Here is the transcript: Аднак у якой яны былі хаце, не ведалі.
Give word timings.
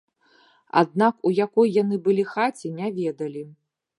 Аднак 0.81 1.19
у 1.29 1.33
якой 1.45 1.67
яны 1.77 1.95
былі 2.09 2.23
хаце, 2.33 2.67
не 2.79 2.87
ведалі. 2.99 3.47